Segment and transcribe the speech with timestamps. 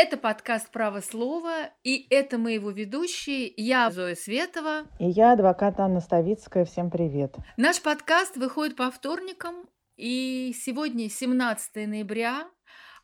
[0.00, 3.52] Это подкаст «Право слова», и это мы его ведущие.
[3.56, 4.86] Я Зоя Светова.
[5.00, 6.64] И я, адвокат Анна Ставицкая.
[6.66, 7.34] Всем привет.
[7.56, 12.48] Наш подкаст выходит по вторникам, и сегодня 17 ноября,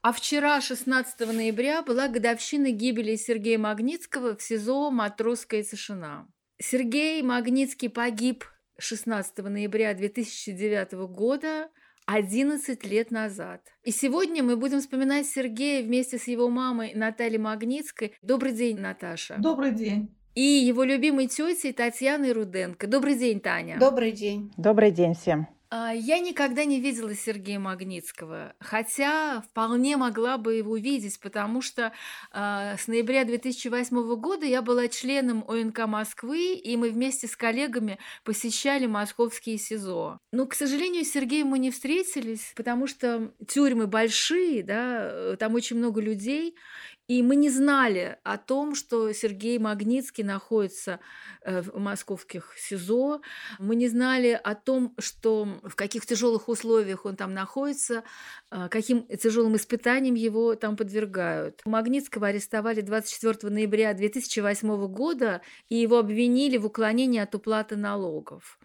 [0.02, 6.28] а вчера, 16 ноября, была годовщина гибели Сергея Магнитского в СИЗО «Матросская тишина».
[6.60, 8.44] Сергей Магнитский погиб
[8.78, 11.70] 16 ноября 2009 года–
[12.06, 13.62] 11 лет назад.
[13.82, 18.14] И сегодня мы будем вспоминать Сергея вместе с его мамой Натальей Магнитской.
[18.22, 19.36] Добрый день, Наташа.
[19.38, 20.14] Добрый день.
[20.34, 22.86] И его любимой тетей Татьяной Руденко.
[22.86, 23.78] Добрый день, Таня.
[23.78, 24.52] Добрый день.
[24.56, 25.48] Добрый день всем.
[25.76, 31.92] А, я никогда не видела Сергея Магнитского, хотя вполне могла бы его видеть, потому что
[32.32, 37.98] э, с ноября 2008 года я была членом ОНК Москвы, и мы вместе с коллегами
[38.22, 40.20] посещали московские СИЗО.
[40.30, 45.54] Но, к сожалению, с Сергеем мы не встретились, потому что тюрьмы большие, да, э, там
[45.54, 46.54] очень много людей,
[47.06, 51.00] и мы не знали о том, что Сергей Магнитский находится
[51.42, 53.20] э, в московских СИЗО.
[53.58, 58.04] Мы не знали о том, что в каких тяжелых условиях он там находится,
[58.50, 61.60] э, каким тяжелым испытаниям его там подвергают.
[61.66, 68.58] Магнитского арестовали 24 ноября 2008 года, и его обвинили в уклонении от уплаты налогов.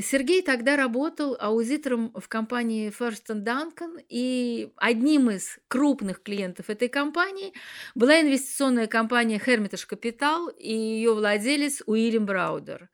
[0.00, 7.49] Сергей тогда работал аудитором в компании First Duncan, и одним из крупных клиентов этой компании
[7.94, 12.88] была инвестиционная компания Hermitage Capital и ее владелец Уильям Браудер.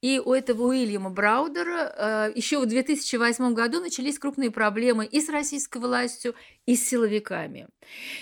[0.00, 5.28] И у этого Уильяма Браудера э, еще в 2008 году начались крупные проблемы и с
[5.28, 6.34] российской властью,
[6.64, 7.68] и с силовиками.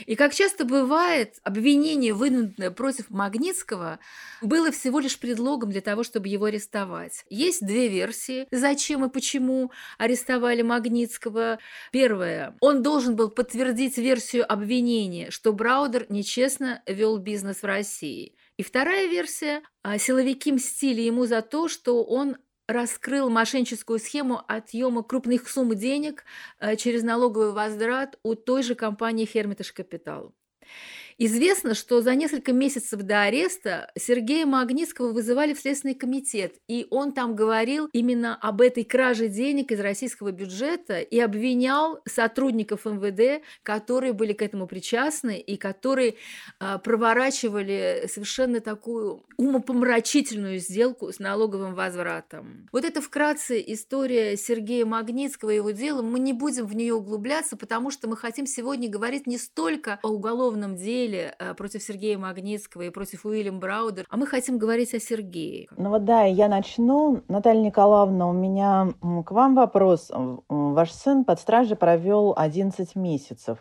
[0.07, 4.01] И как часто бывает, обвинение, выдвинутое против Магнитского,
[4.43, 7.25] было всего лишь предлогом для того, чтобы его арестовать.
[7.31, 11.59] Есть две версии, зачем и почему арестовали Магнитского.
[11.93, 12.57] Первое.
[12.61, 18.35] Он должен был подтвердить версию обвинения, что Браудер нечестно вел бизнес в России.
[18.59, 22.37] И вторая версия а,– силовики мстили ему за то, что он
[22.67, 26.25] раскрыл мошенническую схему отъема крупных сумм денег
[26.59, 30.33] а, через налоговый возврат у той же компании Hermitage Capital.
[31.21, 37.13] Известно, что за несколько месяцев до ареста Сергея Магнитского вызывали в Следственный комитет, и он
[37.13, 44.13] там говорил именно об этой краже денег из российского бюджета и обвинял сотрудников МВД, которые
[44.13, 46.15] были к этому причастны и которые
[46.61, 52.69] э, проворачивали совершенно такую умопомрачительную сделку с налоговым возвратом.
[52.71, 56.03] Вот это вкратце история Сергея Магнитского и его дела.
[56.03, 60.11] Мы не будем в нее углубляться, потому что мы хотим сегодня говорить не столько о
[60.11, 64.95] уголовном деле, деле э, против Сергея Магнитского и против Уильям Браудер, а мы хотим говорить
[64.95, 65.69] о Сергее.
[65.77, 67.23] Ну вот да, я начну.
[67.29, 68.93] Наталья Николаевна, у меня
[69.25, 70.11] к вам вопрос.
[70.49, 73.59] Ваш сын под стражей провел 11 месяцев.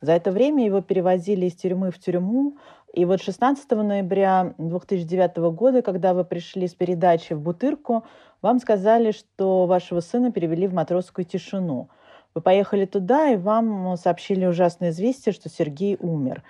[0.00, 2.56] За это время его перевозили из тюрьмы в тюрьму,
[2.92, 8.04] и вот 16 ноября 2009 года, когда вы пришли с передачи в Бутырку,
[8.42, 11.88] вам сказали, что вашего сына перевели в матросскую тишину.
[12.34, 16.42] Вы поехали туда, и вам сообщили ужасное известие, что Сергей умер.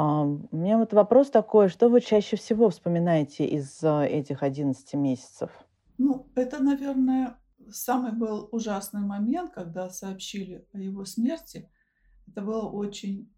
[0.00, 4.94] А, у меня вот вопрос такой, что вы чаще всего вспоминаете из а, этих 11
[4.94, 5.50] месяцев?
[5.98, 7.36] Ну, это, наверное,
[7.72, 11.68] самый был ужасный момент, когда сообщили о его смерти.
[12.28, 13.28] Это было очень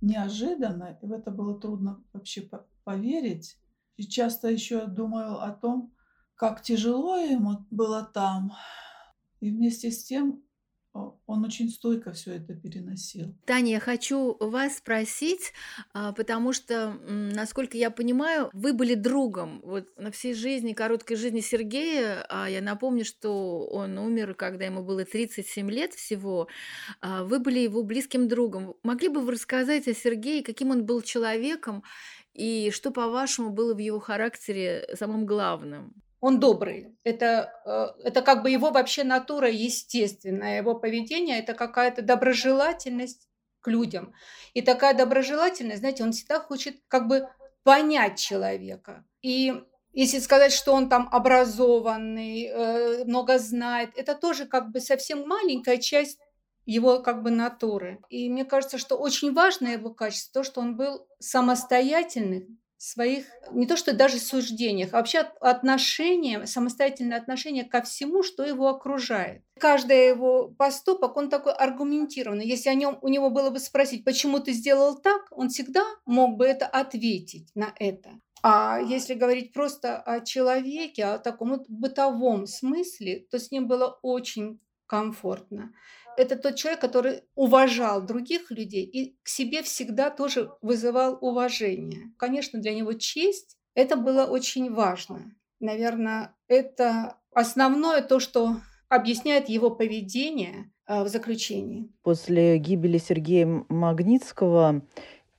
[0.00, 2.50] неожиданно, и в это было трудно вообще
[2.82, 3.56] поверить.
[3.96, 5.94] И часто еще думаю о том,
[6.34, 8.54] как тяжело ему было там.
[9.38, 10.42] И вместе с тем
[10.94, 13.34] он очень стойко все это переносил.
[13.46, 15.52] Таня, я хочу вас спросить,
[15.94, 21.40] а, потому что, насколько я понимаю, вы были другом вот на всей жизни, короткой жизни
[21.40, 22.26] Сергея.
[22.28, 26.48] А я напомню, что он умер, когда ему было 37 лет всего.
[27.00, 28.74] А, вы были его близким другом.
[28.82, 31.82] Могли бы вы рассказать о Сергее, каким он был человеком
[32.34, 35.94] и что, по-вашему, было в его характере самым главным?
[36.22, 36.96] Он добрый.
[37.02, 43.28] Это, э, это как бы его вообще натура естественная, его поведение– это какая-то доброжелательность
[43.60, 44.14] к людям.
[44.54, 47.28] И такая доброжелательность, знаете, он всегда хочет как бы
[47.64, 49.04] понять человека.
[49.20, 49.52] И
[49.92, 55.78] если сказать, что он там образованный, э, много знает, это тоже как бы совсем маленькая
[55.78, 56.20] часть
[56.66, 57.98] его как бы натуры.
[58.10, 63.66] И мне кажется, что очень важное его качество, то, что он был самостоятельным, своих, не
[63.66, 69.42] то что даже суждениях, а вообще отношение, самостоятельное отношение ко всему, что его окружает.
[69.60, 72.44] Каждый его поступок, он такой аргументированный.
[72.44, 76.36] Если о нем у него было бы спросить, почему ты сделал так, он всегда мог
[76.36, 78.10] бы это ответить на это.
[78.42, 84.00] А если говорить просто о человеке, о таком вот бытовом смысле, то с ним было
[84.02, 85.72] очень комфортно.
[86.16, 92.12] Это тот человек, который уважал других людей и к себе всегда тоже вызывал уважение.
[92.18, 95.34] Конечно, для него честь– это было очень важно.
[95.60, 98.56] Наверное, это основное то, что
[98.88, 101.90] объясняет его поведение э, в заключении.
[102.02, 104.82] После гибели Сергея Магнитского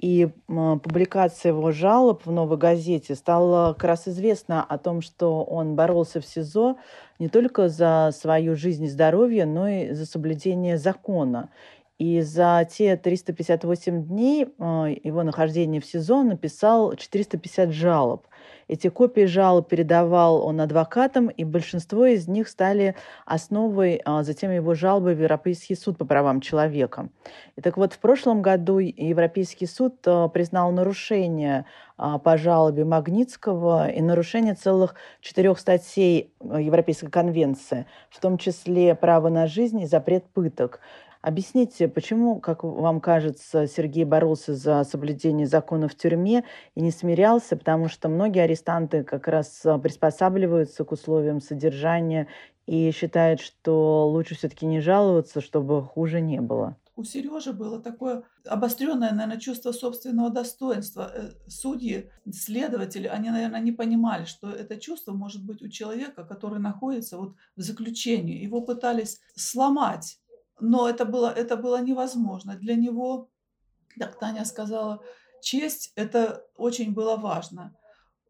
[0.03, 5.75] и публикация его жалоб в «Новой газете» стало как раз известно о том, что он
[5.77, 6.75] боролся в СИЗО
[7.19, 11.51] не только за свою жизнь и здоровье, но и за соблюдение закона.
[11.99, 18.27] И за те 358 дней а, его нахождения в СИЗО написал 450 жалоб.
[18.73, 24.73] Эти копии жалоб передавал он адвокатам, и большинство из них стали основой а, затем его
[24.73, 27.09] жалобы в Европейский суд по правам человека.
[27.55, 31.65] И так вот, в прошлом году Европейский суд а, признал нарушение
[31.97, 39.45] по жалобе Магнитского и нарушение целых четырех статей Европейской конвенции, в том числе право на
[39.45, 40.79] жизнь и запрет пыток.
[41.23, 46.43] Объясните, почему, как вам кажется, Сергей боролся за соблюдение закона в тюрьме
[46.75, 52.27] и не смирялся, потому что многие арестанты как раз а, приспосабливаются к условиям содержания
[52.65, 56.75] и считают, что лучше все-таки не жаловаться, чтобы хуже не было.
[56.97, 61.09] У Сережи было такое обостренное, наверное, чувство собственного достоинства.
[61.15, 66.59] Э, судьи, следователи, они, наверное, не понимали, что это чувство может быть у человека, который
[66.59, 68.43] находится вот в заключении.
[68.43, 70.19] Его пытались сломать
[70.63, 72.55] но это было, это было невозможно.
[72.55, 73.29] Для него,
[73.99, 75.03] как Таня сказала,
[75.41, 77.75] честь– это очень было важно.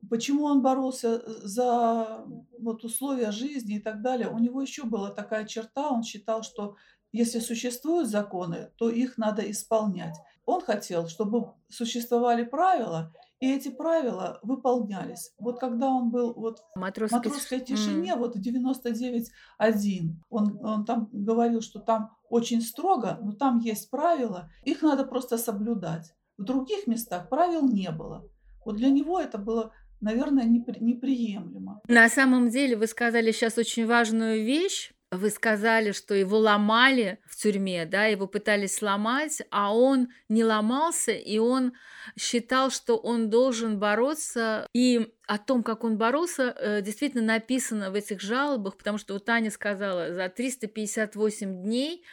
[0.10, 2.26] Почему он боролся за
[2.60, 4.30] вот, условия жизни и так далее?
[4.30, 6.76] У него еще была такая черта, он считал, что
[7.12, 10.16] если существуют законы, то их надо исполнять.
[10.46, 13.14] Он хотел, чтобы существовали правила,
[13.44, 15.34] и эти правила выполнялись.
[15.38, 18.18] Вот когда он был вот в матросской, матросской тишине, mm.
[18.18, 24.50] вот в 99.1, он, он там говорил, что там очень строго, но там есть правила,
[24.64, 26.14] их надо просто соблюдать.
[26.38, 28.28] В других местах правил не было.
[28.66, 29.72] Вот для него это было
[30.04, 31.82] наверное, неприемлемо.
[31.88, 37.36] На самом деле вы сказали сейчас очень важную вещь, вы сказали, что его ломали в
[37.36, 41.74] тюрьме, да, его пытались сломать, а он не ломался, и он
[42.18, 44.68] считал, что он должен бороться.
[44.74, 49.26] И о том, как он боролся, э, действительно написано в этих жалобах, потому что вот
[49.26, 52.04] Таня сказала, за 358 дней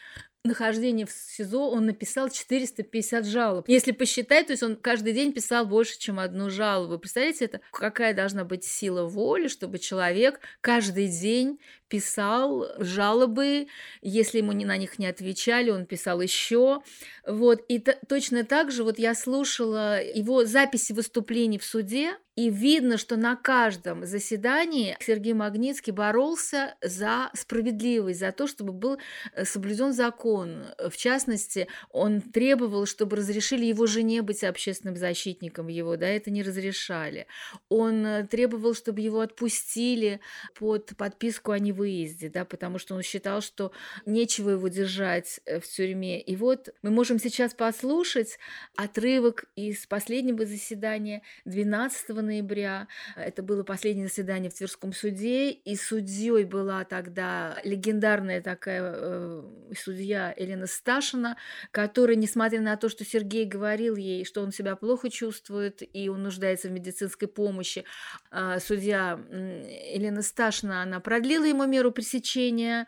[0.44, 3.69] нахождения в СИЗО он написал 450 жалоб.
[3.69, 6.99] Если посчитать, то есть он каждый день писал больше, чем одну жалобу.
[6.99, 13.66] Представляете, это какая должна быть сила воли, чтобы человек каждый день писал жалобы,
[14.00, 16.82] если ему на них не отвечали, он писал еще.
[17.26, 17.62] Вот.
[17.69, 17.78] И
[18.08, 23.37] точно так же вот я слушала его записи выступлений в суде, и видно, что на
[23.37, 28.98] каждом заседании Сергей Магнитский боролся за справедливость, за то, чтобы был
[29.34, 30.64] э, соблюден закон.
[30.78, 36.42] В частности, он требовал, чтобы разрешили его жене быть общественным защитником его, да, это не
[36.42, 37.26] разрешали.
[37.69, 40.20] Он э, требовал, чтобы его отпустили
[40.59, 41.79] под подписку о невыезде,
[42.28, 43.72] да, потому что он считал, что
[44.06, 46.20] нечего его держать э, в тюрьме.
[46.20, 48.38] И вот мы можем сейчас послушать
[48.76, 52.88] отрывок из последнего заседания 12 ноября.
[53.16, 59.42] Это было последнее заседание в Тверском суде, и судьей была тогда легендарная такая э,
[59.76, 61.37] судья Елена Сташина,
[61.70, 66.22] которая, несмотря на то, что Сергей говорил ей, что он себя плохо чувствует и он
[66.22, 67.84] нуждается в медицинской помощи,
[68.30, 72.86] э, судья Елена Сташина, она продлила ему меру пресечения,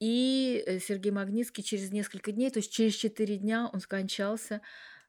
[0.00, 4.60] и э, Сергей Магнитский через несколько дней, то есть через четыре дня он скончался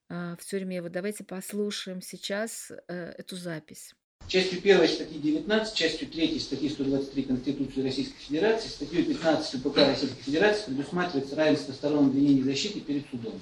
[0.07, 0.81] а, в тюрьме.
[0.81, 3.95] Вот давайте послушаем сейчас э, эту запись.
[4.27, 10.23] Частью 1 статьи 19, частью 3 статьи 123 Конституции Российской Федерации, статьей 15 УПК Российской
[10.23, 13.39] Федерации предусматривается равенство сторон обвинения и защиты перед судом.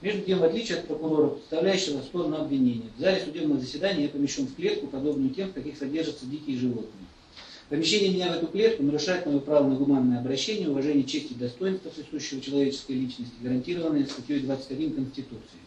[0.00, 4.46] Между тем, в отличие от прокурора, представляющего сторону обвинения, в зале судебного заседания я помещен
[4.46, 7.06] в клетку, подобную тем, в каких содержатся дикие животные.
[7.72, 11.88] Помещение меня в эту клетку нарушает мое право на гуманное обращение, уважение чести и достоинства
[11.88, 15.58] присущего человеческой личности, гарантированное статьей 21 Конституции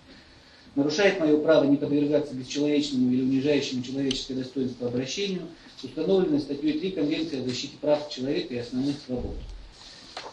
[0.76, 5.48] нарушает мое право не подвергаться бесчеловечному или унижающему человеческое достоинство обращению,
[5.82, 9.38] установленной статьей 3 Конвенции о защите прав человека и основных свобод.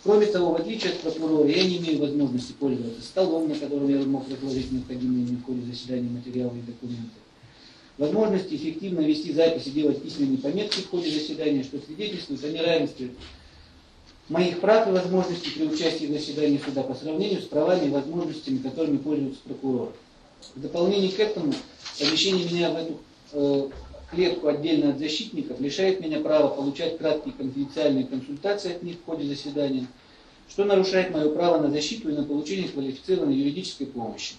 [0.02, 4.05] Кроме того, в отличие от прокурора, я не имею возможности пользоваться столом, на котором я
[4.05, 7.17] мог разложить необходимые мне в ходе заседания материалы и документы.
[7.99, 13.11] Возможности эффективно вести записи, делать письменные пометки в ходе заседания, что свидетельствует о неравенстве
[14.28, 18.58] моих прав и возможностей при участии в заседании суда по сравнению с правами и возможностями,
[18.58, 19.92] которыми пользуется прокурор.
[20.54, 21.52] В дополнение к этому,
[21.99, 23.00] помещение меня в эту
[23.32, 23.68] э,
[24.11, 29.26] клетку отдельно от защитников лишает меня права получать краткие конфиденциальные консультации от них в ходе
[29.26, 29.87] заседания,
[30.49, 34.34] что нарушает мое право на защиту и на получение квалифицированной юридической помощи.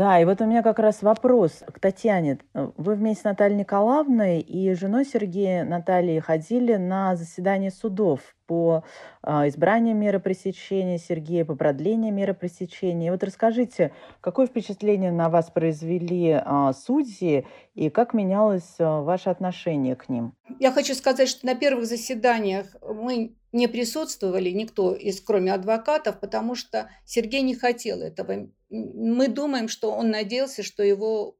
[0.00, 2.38] Да, и вот у меня как раз вопрос к Татьяне.
[2.54, 8.82] Вы вместе с Натальей Николаевной и женой Сергея Натальей ходили на заседание судов по
[9.20, 13.08] а, избранию меры пресечения Сергея, по продлению меры пресечения.
[13.08, 13.92] И вот расскажите,
[14.22, 20.32] какое впечатление на вас произвели а, судьи и как менялось а, ваше отношение к ним?
[20.58, 26.54] Я хочу сказать, что на первых заседаниях мы не присутствовали никто из, кроме адвокатов, потому
[26.54, 28.50] что Сергей не хотел этого.
[28.68, 31.36] Мы думаем, что он надеялся, что его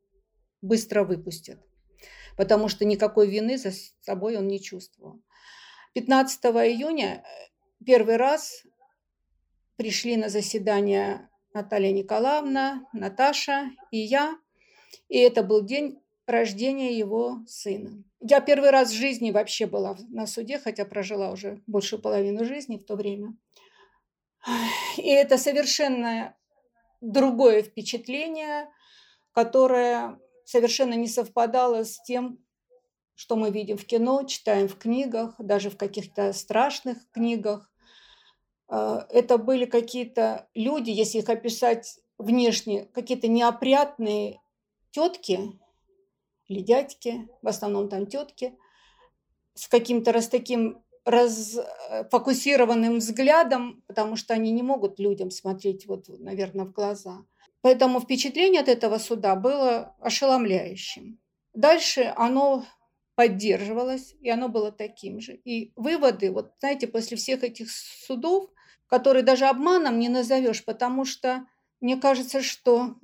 [0.61, 1.61] быстро выпустят,
[2.37, 5.23] потому что никакой вины за собой он не чувствовал.
[5.95, 8.64] 15 июня э, первый раз
[9.76, 14.38] пришли на заседание Наталья Николаевна, Наташа и я.
[15.09, 16.00] И это был день
[16.30, 18.02] рождения его сына.
[18.20, 22.76] Я первый раз в жизни вообще была на суде, хотя прожила уже большую половину жизни
[22.76, 23.37] в то время.
[24.96, 26.34] И это совершенно
[27.00, 28.70] другое впечатление,
[29.32, 32.38] которое совершенно не совпадало с тем,
[33.14, 37.70] что мы видим в кино, читаем в книгах, даже в каких-то страшных книгах.
[38.68, 44.40] А, это были какие-то люди, если их описать внешне, какие-то неопрятные
[44.90, 45.60] тетки,
[46.50, 48.59] или дядьки, в основном там тетки,
[49.54, 56.66] с каким-то раз таким расфокусированным взглядом, потому что они не могут людям смотреть, вот, наверное,
[56.66, 57.25] в глаза.
[57.62, 61.21] Поэтому впечатление от этого суда было ошеломляющим.
[61.54, 62.64] Дальше оно
[63.14, 65.35] поддерживалось, и оно было таким же.
[65.45, 68.50] И выводы, вот знаете, после всех этих судов,
[68.87, 71.47] которые даже обманом не назовешь, потому что
[71.80, 72.97] мне кажется, что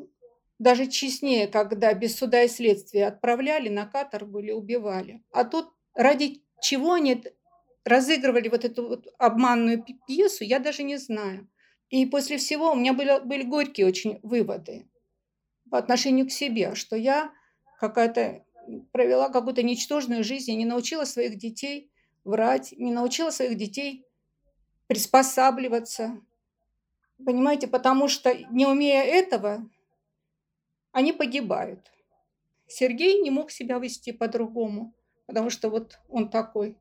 [0.58, 5.22] даже честнее, когда без суда и следствия отправляли на каторгу или убивали.
[5.30, 7.22] А тут ради чего они
[7.84, 11.48] разыгрывали вот эту вот обманную пьесу, я даже не знаю.
[11.88, 14.88] И после всего у меня были, были горькие очень выводы
[15.70, 17.32] по отношению к себе, что я
[17.78, 18.44] какая-то
[18.92, 21.90] провела какую-то ничтожную жизнь, я не научила своих детей
[22.24, 24.04] врать, не научила своих детей
[24.88, 26.20] приспосабливаться.
[27.24, 29.68] Понимаете, потому что не умея этого,
[30.96, 31.92] они погибают.
[32.66, 34.94] Сергей не мог себя вести по-другому,
[35.26, 36.78] потому что вот он такой.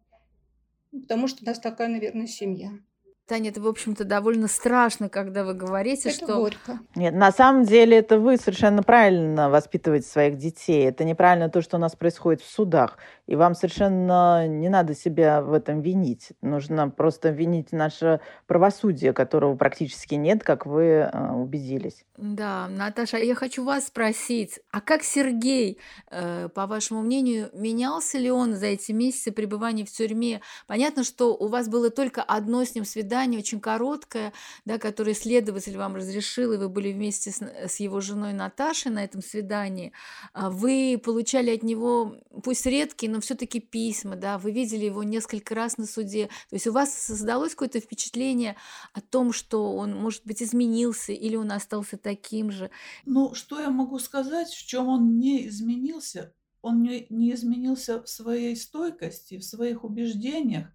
[0.90, 2.80] Потому что у нас такая, наверное, семья.
[3.28, 6.36] Таня, это, в общем-то, довольно страшно, когда вы говорите, это что...
[6.36, 6.80] горько.
[6.96, 10.86] Нет, на самом деле это вы совершенно правильно воспитываете своих детей.
[10.86, 13.00] Это неправильно то, что у нас происходит в судах.
[13.26, 16.34] И вам совершенно не надо себя в этом винить.
[16.42, 22.06] Нужно просто винить наше правосудие, которого практически нет, как вы э, убедились.
[22.18, 25.80] Да, Наташа, я хочу вас спросить, а как Сергей,
[26.12, 30.42] э, по вашему мнению, менялся ли он за эти месяцы пребывания в тюрьме?
[30.68, 34.34] Понятно, что у вас было только одно с ним свидание, очень короткое,
[34.66, 39.04] да, которое следователь вам разрешил, и вы были вместе с, с его женой Наташей на
[39.04, 39.94] этом свидании.
[40.34, 45.56] А вы получали от него, пусть редкие, но все-таки письма, да, вы видели его несколько
[45.56, 46.28] раз на суде.
[46.50, 48.56] То есть у вас создалось какое-то впечатление
[48.94, 52.70] о том, что он, может быть, изменился или он остался таким же.
[53.06, 56.34] Ну, что я могу сказать, в чем он не изменился?
[56.62, 60.68] Он не, не изменился в своей стойкости, в своих убеждениях,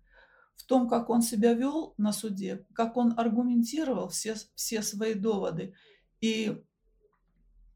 [0.61, 5.75] в том, как он себя вел на суде, как он аргументировал все, все свои доводы.
[6.21, 6.63] И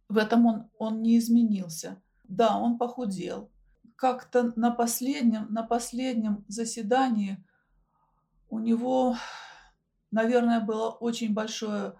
[0.08, 2.02] в этом он, он не изменился.
[2.24, 3.50] Да, он похудел,
[3.96, 7.42] как-то на последнем, на последнем заседании
[8.50, 9.16] у него,
[10.10, 11.94] наверное, было очень большое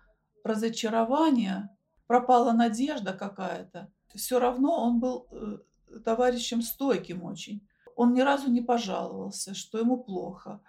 [0.45, 1.71] разочарование,
[2.07, 3.91] пропала надежда какая-то.
[4.15, 5.59] Все равно он был э,
[6.05, 7.67] товарищем стойким очень.
[7.97, 10.61] Он ни разу не пожаловался, что ему плохо.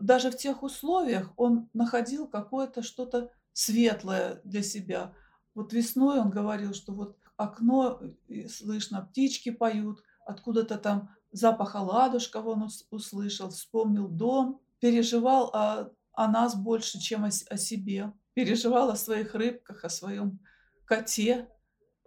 [0.00, 5.14] Даже в тех условиях он находил какое-то что-то светлое для себя.
[5.54, 8.00] Вот весной он говорил, что вот окно,
[8.48, 16.54] слышно, птички поют, откуда-то там запах оладушков он услышал, вспомнил дом, переживал о, о нас
[16.54, 20.40] больше, чем о, о себе, переживал о своих рыбках, о своем
[20.86, 21.48] коте,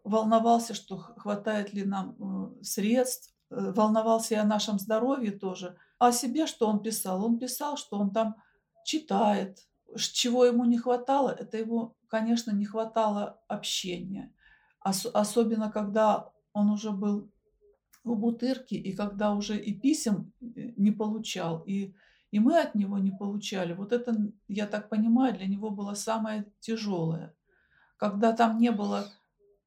[0.03, 2.15] волновался, что хватает ли нам
[2.60, 5.77] э, средств, э, волновался и о нашем здоровье тоже.
[5.99, 7.23] О себе что он писал?
[7.25, 8.35] Он писал, что он там
[8.85, 9.59] читает.
[9.97, 14.33] Чего ему не хватало, это ему, конечно, не хватало общения.
[14.83, 17.29] Ос- особенно, когда он уже был
[18.03, 21.93] в Бутырке, и когда уже и писем э, не получал, и,
[22.31, 24.15] и мы от него не получали, вот это,
[24.47, 27.35] я так понимаю, для него было самое тяжелое.
[27.97, 29.11] Когда там не было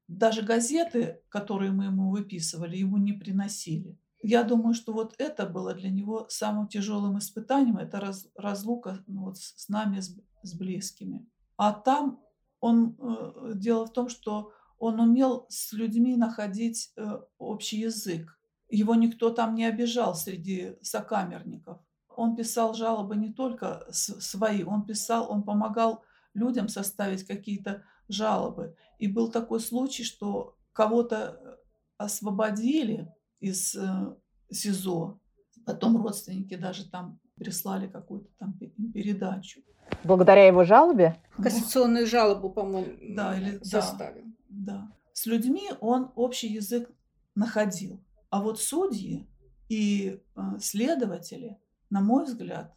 [0.07, 3.97] даже газеты, которые мы ему выписывали, ему не приносили.
[4.23, 9.25] Я думаю, что вот это было для него самым тяжелым испытанием, это раз, разлука ну,
[9.25, 11.27] вот с, с нами, с, с близкими.
[11.57, 12.21] А там
[12.61, 18.39] он, э, дело в том, что он умел с людьми находить э, общий язык.
[18.69, 21.79] Его никто там не обижал среди сокамерников.
[22.07, 26.03] Он писал жалобы не только свои, он писал, он помогал
[26.33, 28.75] людям составить какие-то жалобы.
[28.99, 31.55] И был такой случай, что кого-то э,
[31.97, 34.15] освободили из э,
[34.49, 35.19] СИЗО.
[35.65, 38.53] Потом родственники даже там прислали какую-то там
[38.93, 39.61] передачу.
[40.03, 41.17] Благодаря его жалобе?
[41.35, 44.23] Кассационную жалобу, по-моему, да, или, составил.
[44.47, 44.91] Да, да.
[45.11, 46.89] С людьми он общий язык
[47.35, 48.01] находил.
[48.29, 49.27] А вот судьи
[49.67, 51.57] и э, следователи,
[51.89, 52.73] на мой взгляд,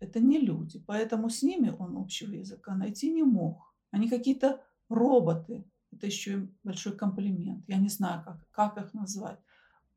[0.00, 0.84] это не люди.
[0.86, 3.74] Поэтому с ними он общего языка найти не мог.
[3.90, 5.64] Они какие-то роботы.
[5.92, 7.64] Это еще и большой комплимент.
[7.68, 9.38] Я не знаю, как, как их назвать.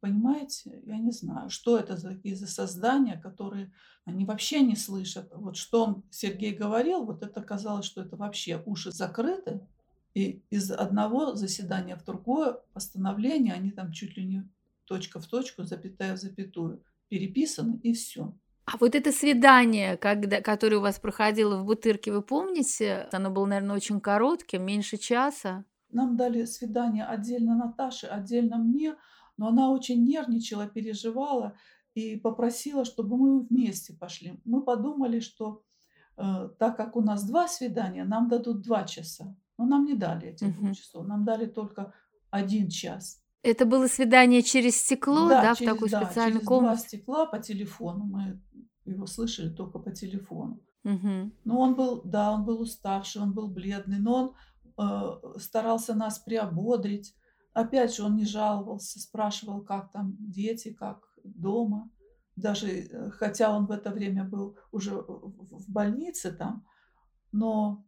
[0.07, 3.73] Понимаете, я не знаю, что это за такие за создания, которые
[4.05, 5.29] они вообще не слышат.
[5.35, 9.59] Вот что он, Сергей говорил, вот это казалось, что это вообще уши закрыты,
[10.13, 14.49] и из одного заседания в другое постановление они там чуть ли не
[14.85, 18.33] точка в точку, запятая в запятую, переписаны, и все.
[18.63, 23.09] А вот это свидание, когда, которое у вас проходило в Бутырке, вы помните?
[23.11, 25.65] Оно было, наверное, очень коротким, меньше часа.
[25.89, 28.95] Нам дали свидание отдельно Наташе, отдельно мне,
[29.38, 31.56] но она очень нервничала, переживала
[31.94, 34.39] и попросила, чтобы мы вместе пошли.
[34.46, 35.63] Мы подумали, что
[36.17, 39.36] э, так как у нас два свидания, нам дадут два часа.
[39.58, 40.58] Но нам не дали этих угу.
[40.58, 41.94] двух часов, нам дали только
[42.29, 43.24] один час.
[43.44, 46.78] Это было свидание через стекло, да, да через, в такой да, специальной через комнате?
[46.78, 48.04] два стекла по телефону.
[48.06, 48.41] Мы
[48.86, 50.60] его слышали только по телефону.
[50.84, 51.32] Угу.
[51.45, 54.36] Но он был, да, он был уставший, он был бледный, но
[54.78, 57.15] он э, старался нас приободрить.
[57.58, 61.89] Опять же, он не жаловался, спрашивал, как там дети, как дома.
[62.36, 66.67] Даже э, хотя он в это время был уже в больнице там,
[67.32, 67.84] но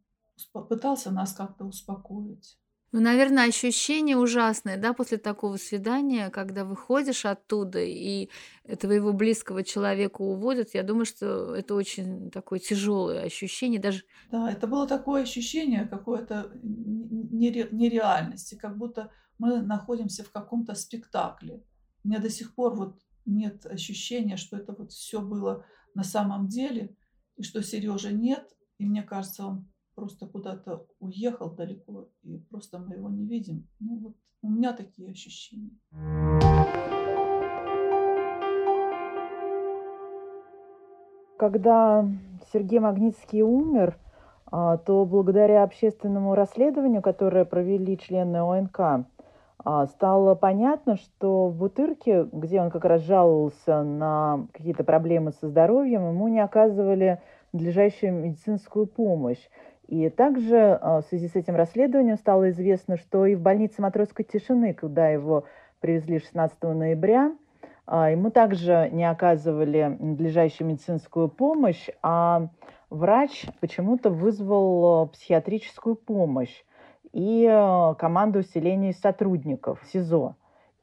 [0.54, 2.58] пытался нас как-то успокоить.
[2.92, 8.32] Ну, наверное, ощущение ужасное, да, после такого свидания, когда выходишь оттуда и
[8.80, 10.74] твоего близкого человека уводят.
[10.74, 14.02] Я думаю, что это очень такое тяжелое ощущение, даже.
[14.32, 21.64] Да, это было такое ощущение какой-то нереальности, как будто мы находимся в каком-то спектакле.
[22.04, 26.48] У меня до сих пор вот нет ощущения, что это вот все было на самом
[26.48, 26.96] деле,
[27.38, 32.96] и что Сережи нет, и мне кажется, он просто куда-то уехал далеко, и просто мы
[32.96, 33.68] его не видим.
[33.80, 35.72] Ну вот у меня такие ощущения.
[41.38, 42.06] Когда
[42.52, 43.98] Сергей Магнитский умер,
[44.52, 49.08] а, то благодаря общественному расследованию, которое провели члены ОНК,
[49.64, 56.08] стало понятно, что в Бутырке, где он как раз жаловался на какие-то проблемы со здоровьем,
[56.08, 59.50] ему не оказывали надлежащую медицинскую помощь.
[59.88, 64.24] И также а, в связи с этим расследованием стало известно, что и в больнице Матросской
[64.24, 65.46] тишины, куда его
[65.80, 67.36] привезли 16 ноября,
[67.88, 72.50] а, ему также не оказывали надлежащую медицинскую помощь, а
[72.92, 76.64] врач почему-то вызвал психиатрическую помощь
[77.14, 77.46] и
[77.98, 80.36] команду усиления сотрудников СИЗО.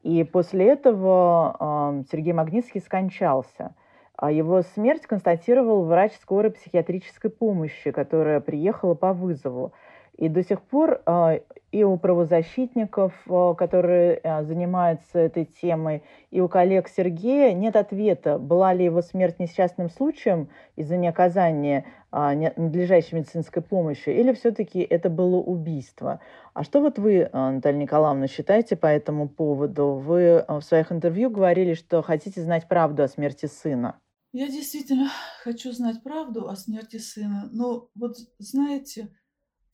[0.02, 3.74] И после этого Сергей Магнитский скончался–
[4.16, 9.72] а его смерть констатировал врач скорой психиатрической помощи, которая приехала по вызову.
[10.16, 11.38] И до сих пор а,
[11.72, 18.72] и у правозащитников, а, которые занимаются этой темой, и у коллег Сергея нет ответа, была
[18.72, 26.20] ли его смерть несчастным случаем из-за неоказания надлежащей медицинской помощи, или все-таки это было убийство.
[26.54, 29.94] А что вот вы, Наталья Николаевна, считаете по этому поводу?
[29.94, 33.98] Вы в своих интервью говорили, что хотите знать правду о смерти сына.
[34.32, 35.08] Я действительно
[35.42, 37.48] хочу знать правду о смерти сына.
[37.52, 39.08] Но вот знаете,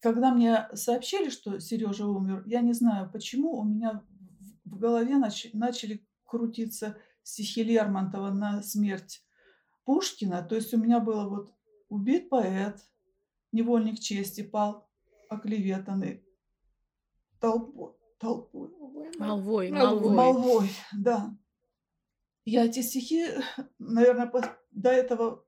[0.03, 4.03] когда мне сообщили, что Сережа умер, я не знаю почему, у меня
[4.65, 9.25] в голове нач- начали крутиться стихи Лермонтова на смерть
[9.85, 10.43] Пушкина.
[10.43, 11.53] То есть у меня было вот
[11.87, 12.85] убит поэт,
[13.53, 14.89] невольник чести пал,
[15.29, 16.25] оклеветанный
[17.39, 17.93] толпой.
[18.19, 18.71] Толпой.
[19.17, 20.15] Молвой, молвой.
[20.15, 21.33] Молвой, да.
[22.43, 23.25] Я эти стихи,
[23.79, 24.29] наверное,
[24.71, 25.45] до этого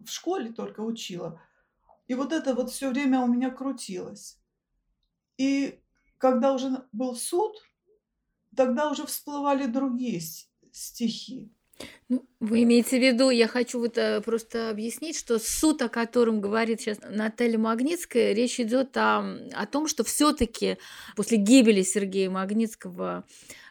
[0.00, 1.40] в школе только учила.
[2.12, 4.38] И вот это вот все время у меня крутилось.
[5.38, 5.80] И
[6.18, 7.56] когда уже был суд,
[8.54, 10.20] тогда уже всплывали другие
[10.72, 11.50] стихи.
[12.08, 16.40] Ну, вы имеете в виду, я хочу вот э, просто объяснить, что суд, о котором
[16.40, 20.78] говорит сейчас Наталья Магнитская, речь идет о, о том, что все-таки
[21.16, 23.24] после гибели Сергея Магнитского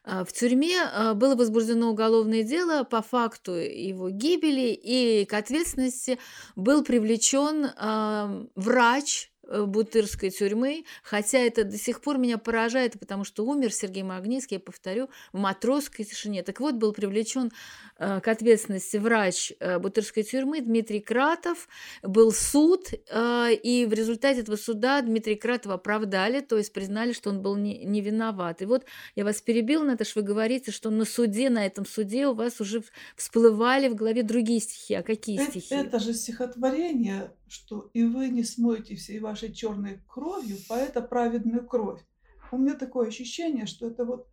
[0.06, 6.17] э, в тюрьме э, было возбуждено уголовное дело по факту его гибели, и к ответственности
[6.56, 9.31] был привлечен э, врач, Э,
[9.66, 14.60] Бутырской тюрьмы, хотя это до сих пор меня поражает, потому что умер Сергей Магнитский, я
[14.60, 16.44] повторю, в матросской тишине.
[16.44, 17.52] Так вот, был привлечен
[17.98, 21.68] э, к ответственности врач э, Бутырской тюрьмы Дмитрий Кратов,
[22.04, 27.42] был суд, и в результате этого суда Дмитрия Кратова оправдали, то есть признали, что он
[27.42, 28.62] был не, не виноват.
[28.62, 28.86] И вот
[29.16, 32.84] я вас перебил, Наташа, вы говорите, что на суде, на этом суде у вас уже
[33.16, 34.96] всплывали в голове другие стихи.
[34.96, 35.74] А какие это, стихи?
[35.74, 42.02] Это же стихотворение, что и вы не смоете всей вашей черной кровью поэта праведную кровь.
[42.52, 44.28] У меня такое ощущение, что это вот,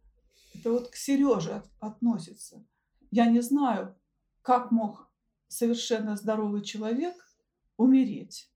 [0.55, 2.65] это вот к Сереже относится.
[3.11, 3.97] Я не знаю,
[4.43, 5.11] как мог
[5.49, 7.15] совершенно здоровый человек
[7.77, 8.51] умереть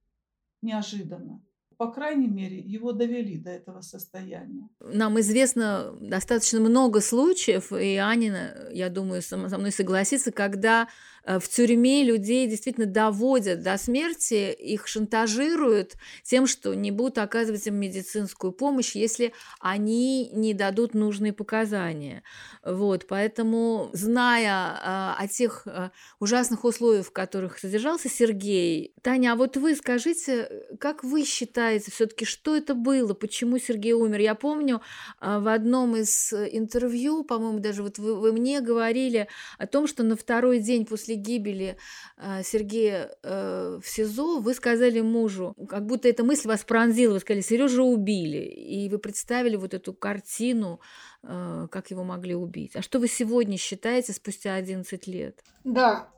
[0.61, 1.45] неожиданно
[1.83, 4.69] по крайней мере, его довели до этого состояния.
[4.79, 10.87] Нам известно достаточно много случаев, и Анина, я думаю, со мной согласится, когда
[11.25, 17.67] Э, в тюрьме людей действительно доводят до смерти, их шантажируют тем, что не будут оказывать
[17.67, 22.23] им медицинскую помощь, если они не дадут нужные показания.
[22.65, 29.37] Вот, поэтому, зная а, о тех а, ужасных условиях, в которых содержался Сергей, Таня, а
[29.37, 34.21] вот вы скажите, как вы считаете все-таки, что это было, почему Сергей умер?
[34.21, 34.81] Я помню
[35.19, 40.03] а, в одном из интервью, по-моему, даже вот вы, вы мне говорили о том, что
[40.03, 41.77] на второй день после гибели
[42.17, 47.21] э, Сергея э, в СИЗО вы сказали мужу, как будто эта мысль вас пронзила, вы
[47.21, 50.81] сказали, Сережа убили, и вы представили вот эту картину,
[51.23, 52.77] э, как его могли убить.
[52.77, 55.43] А что вы сегодня считаете спустя 11 лет?
[55.65, 56.09] Да,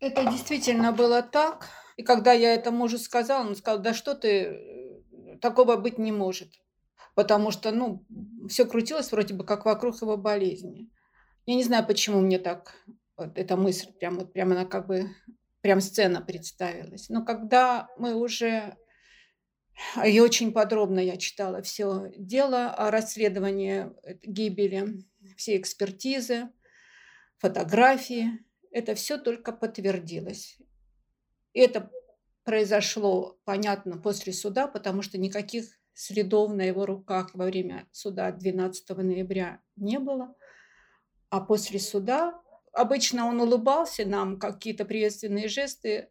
[0.00, 1.68] это действительно было так.
[1.96, 4.87] И когда я это мужу сказала, он сказал, да что ты,
[5.40, 6.48] такого быть не может.
[7.14, 8.06] Потому что, ну,
[8.48, 10.88] все крутилось вроде бы как вокруг его болезни.
[11.46, 12.74] Я не знаю, почему мне так
[13.16, 15.10] вот эта мысль, прям, вот, прям она как бы,
[15.60, 17.08] прям сцена представилась.
[17.08, 18.76] Но когда мы уже,
[20.04, 23.90] и очень подробно я читала все дело о расследовании
[24.22, 25.04] гибели,
[25.36, 26.50] все экспертизы,
[27.38, 28.38] фотографии,
[28.70, 30.58] это все только подтвердилось.
[31.52, 31.90] Это
[32.48, 38.88] произошло, понятно, после суда, потому что никаких следов на его руках во время суда 12
[38.96, 40.34] ноября не было.
[41.28, 42.40] А после суда
[42.72, 46.08] обычно он улыбался нам, какие-то приветственные жесты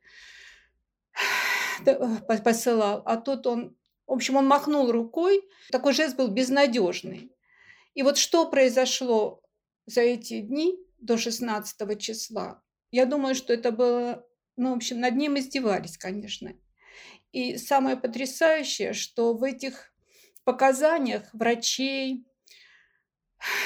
[2.43, 7.31] посылал, а тут он, в общем, он махнул рукой, такой жест был безнадежный.
[7.95, 9.41] И вот что произошло
[9.87, 14.23] за эти дни до 16 числа, я думаю, что это было,
[14.57, 16.53] ну, в общем, над ним издевались, конечно.
[17.31, 19.93] И самое потрясающее, что в этих
[20.43, 22.25] показаниях врачей,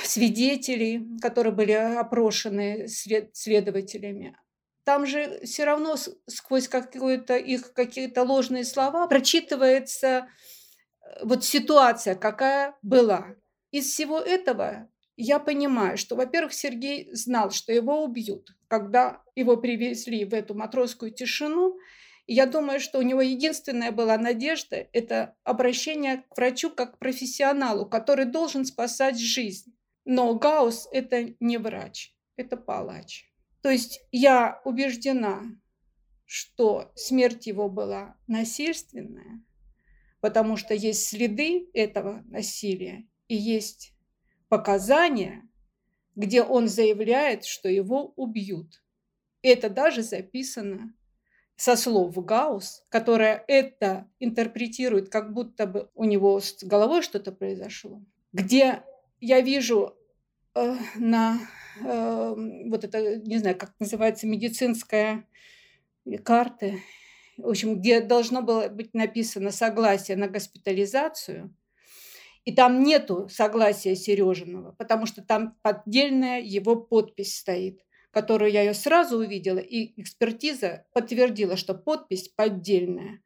[0.04, 4.38] свидетелей, которые были опрошены след, следователями.
[4.84, 5.96] Там же все равно
[6.28, 13.36] сквозь какие-то их какие-то ложные слова прочитывается э, вот ситуация, какая была.
[13.72, 14.90] Из всего этого
[15.22, 21.12] я понимаю, что, во-первых, Сергей знал, что его убьют, когда его привезли в эту матросскую
[21.12, 21.78] тишину,
[22.26, 26.98] и я думаю, что у него единственная была надежда– это обращение к врачу как к
[26.98, 29.76] профессионалу, который должен спасать жизнь.
[30.06, 33.30] Но Гаус– это не врач, это палач.
[33.62, 35.44] То есть я убеждена,
[36.26, 39.44] что смерть его была насильственная,
[40.20, 43.91] потому что есть следы этого насилия и есть
[44.52, 45.48] показания,
[46.18, 48.84] где он заявляет, что его убьют.
[49.42, 50.94] Это даже записано
[51.56, 58.04] со слов Гаус, которая это интерпретирует, как будто бы у него с головой что-то произошло,
[58.34, 58.84] где
[59.22, 59.96] я вижу
[60.54, 61.40] э, на
[61.80, 62.34] э,
[62.68, 65.26] вот это, не знаю, как называется, медицинская
[66.26, 66.74] карта,
[67.38, 71.56] в общем, где должно было быть написано согласие на госпитализацию,
[72.46, 78.74] и там нету согласия Сережиного, потому что там поддельная его подпись стоит которую я ее
[78.74, 83.22] сразу увидела, и экспертиза подтвердила, что подпись поддельная.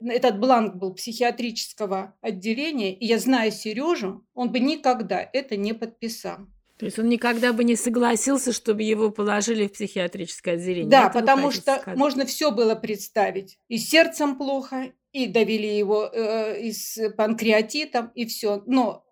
[0.00, 6.48] Этот бланк был психиатрического отделения, и я знаю Сережу, он бы никогда это не подписал.
[6.76, 10.90] То есть он никогда бы не согласился, чтобы его положили в психиатрическое отделение.
[10.90, 11.96] Да, это потому что сказать.
[11.96, 13.58] можно все было представить.
[13.68, 18.64] И сердцем плохо, и довели его э, и с панкреатитом, и все.
[18.66, 19.04] Но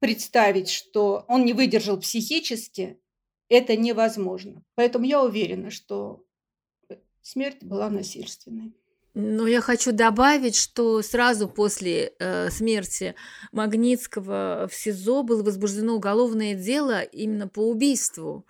[0.00, 2.98] представить, что он не выдержал психически,
[3.48, 4.64] это невозможно.
[4.74, 6.24] Поэтому я уверена, что
[7.22, 8.72] смерть была насильственной.
[9.18, 13.14] Но я хочу добавить, что сразу после э, смерти
[13.50, 18.44] Магнитского в СИЗО было возбуждено уголовное дело именно по убийству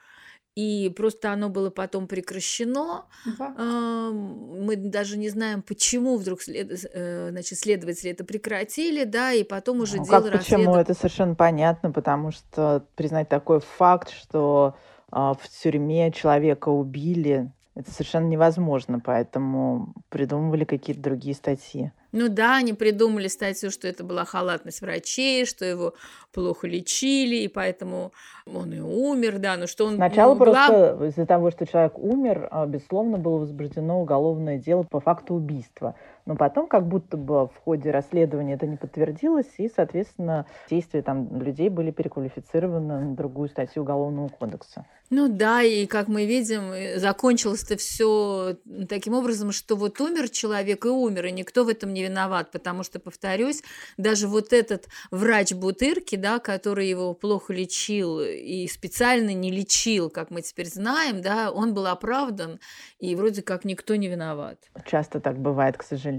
[0.57, 3.05] и просто оно было потом прекращено.
[3.39, 4.11] Да.
[4.11, 6.85] Мы даже не знаем, почему вдруг след...
[6.95, 10.75] Э, значит, следователи это прекратили, да, и потом уже ну, дело как почему?
[10.75, 14.77] Это совершенно понятно, потому что признать такой факт, что
[15.13, 21.93] а, в тюрьме человека убили, это совершенно невозможно, поэтому придумывали какие-то другие статьи.
[22.11, 25.93] Ну да, они придумали статью, что это была халатность врачей, что его
[26.33, 28.13] плохо лечили, и поэтому
[28.47, 29.97] он и умер, да, но что он...
[29.97, 31.11] Сначала ну, просто глав...
[31.11, 35.95] из-за того, что человек умер, а, безусловно, было возбуждено уголовное дело по факту убийства.
[36.27, 41.41] Но потом как будто бы в ходе расследования это не подтвердилось, и, соответственно, действия там
[41.41, 44.85] людей были переквалифицированы на другую статью Уголовного кодекса.
[45.09, 48.57] Ну да, и как мы видим, э, закончилось это все
[48.89, 52.83] таким образом, что вот умер человек и умер, и никто в этом не виноват, потому
[52.83, 53.63] что, повторюсь,
[53.97, 60.31] даже вот этот врач Бутырки, да, который его плохо лечил и специально не лечил, как
[60.31, 62.59] мы теперь знаем, да, он был оправдан,
[62.99, 64.59] и вроде как никто не виноват.
[64.85, 66.16] Часто так бывает, к сожалению.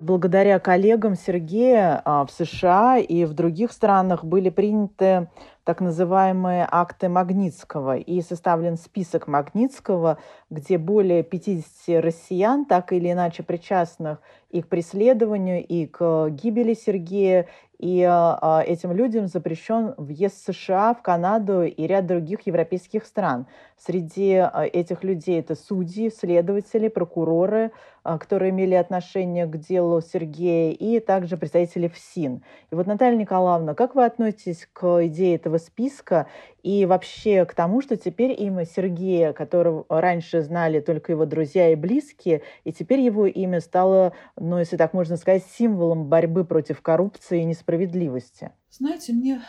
[0.00, 5.28] Благодаря коллегам Сергея а, в США и в других странах были приняты
[5.64, 10.18] так называемые акты Магнитского и составлен список Магнитского,
[10.50, 17.48] где более 50 россиян, так или иначе причастных и к преследованию, и к гибели Сергея,
[17.78, 23.46] и э, этим людям запрещен въезд в США, в Канаду и ряд других европейских стран.
[23.76, 27.72] Среди э, этих людей это судьи, следователи, прокуроры,
[28.04, 32.42] которые имели отношение к делу Сергея, и также представители ФСИН.
[32.70, 36.28] И вот, Наталья Николаевна, как вы относитесь к идее этого списка
[36.62, 41.74] и вообще к тому, что теперь имя Сергея, которого раньше знали только его друзья и
[41.74, 47.42] близкие, и теперь его имя стало, ну, если так можно сказать, символом борьбы против коррупции
[47.42, 48.52] и несправедливости?
[48.70, 49.42] Знаете, мне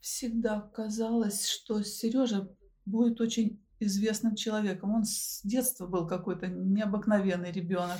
[0.00, 2.48] всегда казалось, что Сережа
[2.86, 4.94] будет очень известным человеком.
[4.94, 7.98] Он с детства был какой-то необыкновенный ребенок.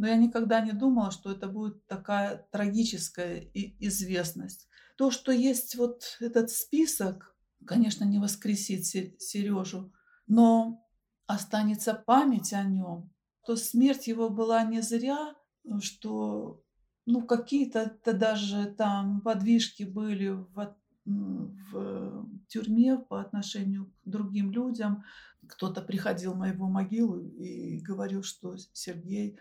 [0.00, 4.66] Но я никогда не думала, что это будет такая трагическая известность.
[4.96, 7.36] То, что есть вот этот список,
[7.66, 9.92] конечно, не воскресит Сережу,
[10.26, 10.88] но
[11.26, 13.12] останется память о нем,
[13.44, 15.34] то смерть его была не зря,
[15.82, 16.64] что
[17.04, 25.04] ну, какие-то даже там подвижки были в, в тюрьме по отношению к другим людям.
[25.46, 29.38] Кто-то приходил на его могилу и говорил, что Сергей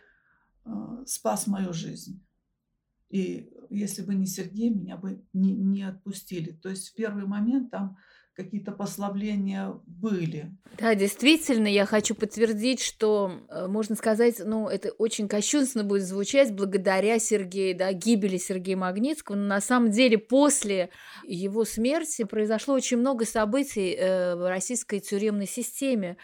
[1.06, 2.26] спас мою жизнь.
[3.10, 6.52] И если бы не Сергей, меня бы не, не отпустили.
[6.52, 7.98] То есть в первый момент там
[8.40, 10.56] какие-то послабления были.
[10.78, 16.54] Да, действительно, я хочу подтвердить, что, э, можно сказать, ну, это очень кощунственно будет звучать
[16.54, 20.90] благодаря Сергею, да, гибели Сергея Магнитского, но на самом деле после
[21.26, 26.16] его смерти произошло очень много событий э, в российской тюремной системе.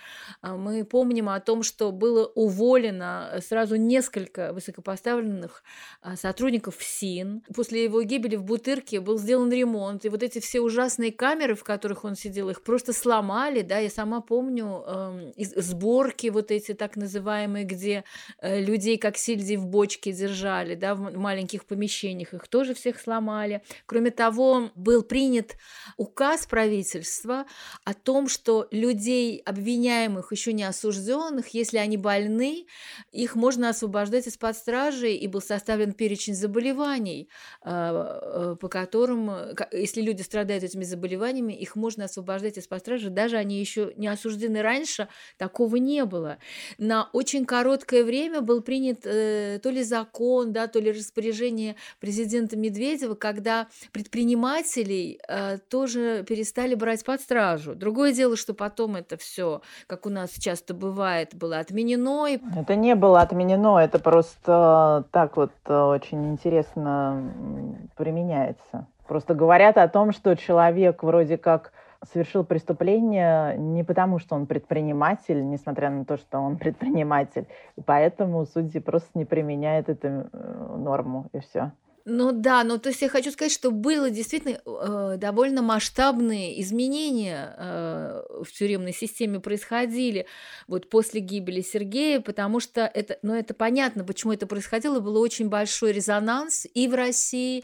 [0.41, 5.63] А мы помним о том, что было уволено сразу несколько высокопоставленных
[6.01, 7.43] а, сотрудников СИН.
[7.53, 11.63] После его гибели в Бутырке был сделан ремонт, и вот эти все ужасные камеры, в
[11.63, 16.95] которых он сидел, их просто сломали, да, я сама помню э, сборки вот эти так
[16.95, 18.03] называемые, где
[18.39, 23.61] э, людей как сельди в бочке держали, да, в маленьких помещениях, их тоже всех сломали.
[23.85, 25.55] Кроме того, был принят
[25.97, 27.45] указ правительства
[27.83, 32.67] о том, что людей, обвиняемых, еще не осужденных, если они больны,
[33.11, 37.29] их можно освобождать из-под стражи, и был составлен перечень заболеваний,
[37.63, 39.31] э, э, по которым,
[39.71, 44.07] если люди страдают этими заболеваниями, их можно можно освобождать из-под стражи, даже они еще не
[44.07, 46.39] осуждены раньше, такого не было.
[46.79, 52.57] На очень короткое время был принят э, то ли закон, да, то ли распоряжение президента
[52.57, 57.75] Медведева, когда предпринимателей э, тоже перестали брать под стражу.
[57.75, 62.25] Другое дело, что потом это все, как у нас часто бывает, было отменено.
[62.57, 67.31] Это не было отменено, это просто так вот э, очень интересно
[67.95, 68.87] применяется.
[69.07, 71.71] Просто говорят о том, что человек вроде как
[72.11, 78.45] совершил преступление не потому, что он предприниматель, несмотря на то, что он предприниматель, и поэтому
[78.45, 81.71] судьи просто не применяют эту э, норму, и все.
[82.07, 87.55] Ну да, ну то есть я хочу сказать, что было действительно э, довольно масштабные изменения
[87.57, 90.27] э, в тюремной системе происходили
[90.67, 95.49] вот после гибели Сергея, потому что это, ну это понятно, почему это происходило, был очень
[95.49, 97.63] большой резонанс и в России,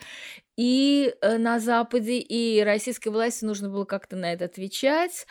[0.57, 5.25] и э, на Западе, и российской власти нужно было как-то на это отвечать.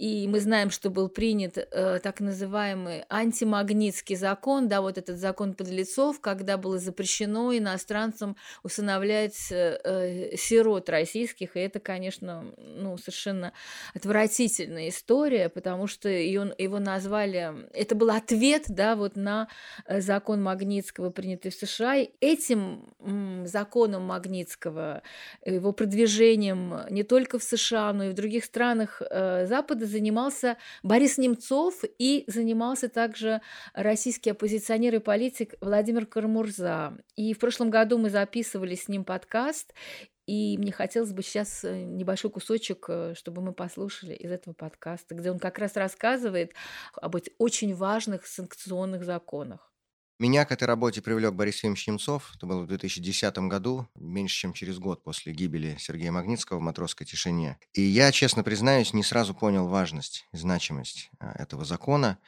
[0.00, 5.52] И мы знаем, что был принят э, так называемый антимагнитский закон, да, вот этот закон
[5.52, 13.52] подлецов, когда было запрещено иностранцам усыновлять э, сирот российских, и это, конечно, ну, совершенно
[13.92, 19.48] отвратительная история, потому что ее, его назвали, это был ответ, да, вот на
[19.84, 21.96] э, закон Магнитского, принятый в США.
[21.96, 25.02] И этим м, законом Магнитского,
[25.44, 31.18] его продвижением не только в США, но и в других странах э, Запада занимался Борис
[31.18, 33.40] Немцов и занимался также
[33.74, 36.96] российский оппозиционер и политик Владимир Кармурза.
[37.16, 39.74] И в прошлом году мы записывали с ним подкаст,
[40.26, 45.16] и мне хотелось бы сейчас э, небольшой кусочек, э, чтобы мы послушали из этого подкаста,
[45.16, 46.54] где он как раз рассказывает
[46.94, 49.69] об очень важных санкционных законах.
[50.20, 52.32] Меня к этой работе привлек Борис Ефимович Немцов.
[52.36, 57.06] Это было в 2010 году, меньше чем через год после гибели Сергея Магнитского в «Матросской
[57.06, 57.58] тишине».
[57.72, 62.18] И я, честно признаюсь, не сразу понял важность и значимость а, этого закона.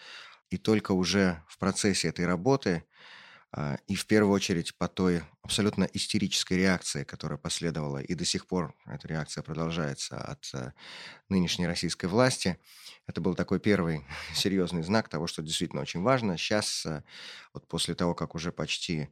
[0.49, 2.85] И только уже в процессе этой работы
[3.87, 8.75] и в первую очередь по той абсолютно истерической реакции, которая последовала, и до сих пор
[8.87, 10.73] эта реакция продолжается от э,
[11.29, 12.59] нынешней российской власти.
[13.07, 16.39] Это был такой первый серьезный знак того, что действительно очень важно.
[16.39, 17.03] Сейчас, э,
[17.53, 19.11] вот после того, как уже почти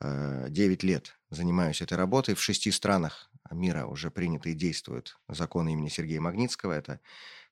[0.00, 5.74] 9 э, лет занимаюсь этой работой, в шести странах мира уже приняты и действуют законы
[5.74, 6.72] имени Сергея Магнитского.
[6.72, 7.00] Это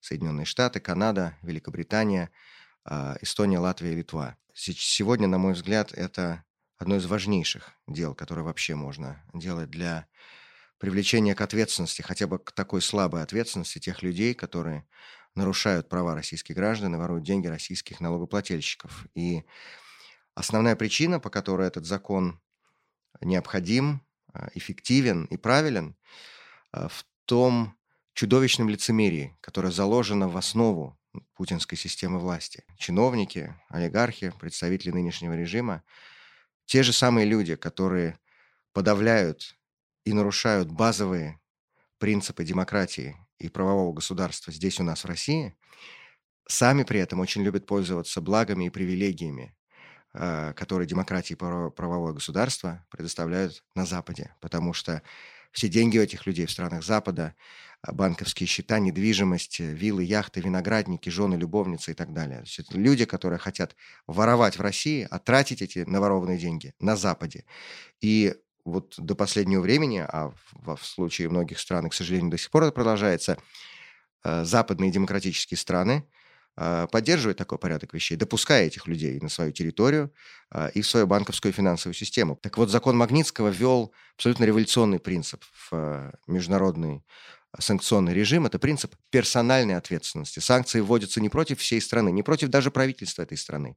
[0.00, 2.30] Соединенные Штаты, Канада, Великобритания,
[2.86, 4.36] Эстония, Латвия и Литва.
[4.54, 6.44] Сегодня, на мой взгляд, это
[6.78, 10.06] одно из важнейших дел, которое вообще можно делать для
[10.78, 14.86] привлечения к ответственности, хотя бы к такой слабой ответственности тех людей, которые
[15.34, 19.06] нарушают права российских граждан и воруют деньги российских налогоплательщиков.
[19.14, 19.44] И
[20.34, 22.40] основная причина, по которой этот закон
[23.20, 25.96] необходим, а, эффективен и правилен,
[26.72, 27.76] а, в том
[28.12, 30.98] чудовищном лицемерии, которое заложено в основу
[31.34, 32.64] путинской системы власти.
[32.78, 35.82] Чиновники, олигархи, представители нынешнего режима,
[36.66, 38.18] те же самые люди, которые
[38.72, 39.56] подавляют
[40.04, 41.40] и нарушают базовые
[41.98, 45.56] принципы демократии и правового государства здесь у нас в России,
[46.48, 49.56] сами при этом очень любят пользоваться благами и привилегиями,
[50.12, 55.02] а, которые демократии и правовое государство предоставляют на Западе, потому что
[55.54, 57.34] все деньги у этих людей в странах Запада,
[57.80, 62.38] а, банковские счета, недвижимость, э, виллы, яхты, виноградники, жены, любовницы и так далее.
[62.38, 66.96] То есть это люди, которые хотят воровать в России, а тратить эти наворованные деньги на
[66.96, 67.44] Западе.
[68.00, 72.50] И вот до последнего времени, а в, в случае многих стран, к сожалению, до сих
[72.50, 73.38] пор это продолжается,
[74.24, 76.04] э, западные демократические страны
[76.56, 80.12] э, поддерживают такой порядок вещей, допуская этих людей на свою территорию
[80.50, 82.36] э, и в свою банковскую финансовую систему.
[82.42, 87.04] Так вот, закон Магнитского ввел абсолютно революционный принцип в международный
[87.58, 90.40] санкционный режим– это принцип персональной ответственности.
[90.40, 93.76] Санкции вводятся не против всей страны, не против даже правительства этой страны,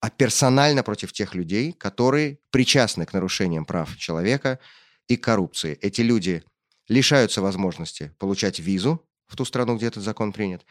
[0.00, 4.58] а персонально против тех людей, которые причастны к нарушениям прав человека
[5.08, 5.78] и коррупции.
[5.80, 6.44] Эти люди
[6.88, 10.64] лишаются возможности получать визу в ту страну, где этот закон принят.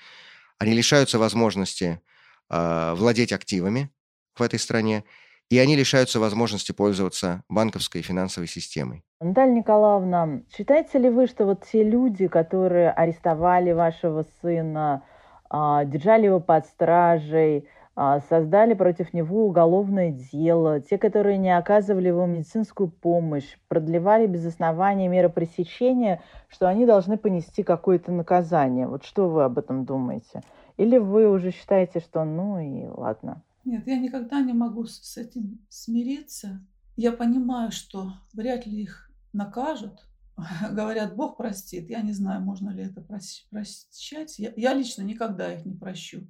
[0.59, 2.01] Они лишаются возможности
[2.49, 3.89] э, владеть активами
[4.35, 5.03] в этой стране,
[5.49, 9.03] и они лишаются возможности пользоваться банковской и финансовой системой.
[9.21, 15.03] Наталья Николаевна, считаете ли вы, что вот те люди, которые арестовали вашего сына,
[15.49, 22.25] а, держали его под стражей, создали против него уголовное дело, те, которые не оказывали ему
[22.25, 28.88] медицинскую помощь, продлевали без основания меры пресечения, что они должны понести какое-то наказание.
[28.88, 30.41] Вот что вы об этом думаете?
[30.75, 33.41] Или вы уже считаете, что ну и ладно?
[33.63, 36.60] Нет, я никогда не могу с этим смириться.
[36.97, 40.05] Я понимаю, что вряд ли их накажут.
[40.71, 41.89] Говорят, Бог простит.
[41.89, 44.38] Я не знаю, можно ли это прощать.
[44.38, 46.27] Я, я лично никогда их не прощу.